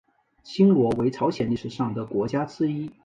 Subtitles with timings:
[0.43, 2.91] 新罗为朝鲜历史上的国家之一。